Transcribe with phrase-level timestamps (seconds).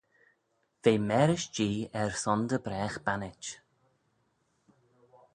[0.83, 3.43] V'eh mârish Jee er son dy bragh bannit.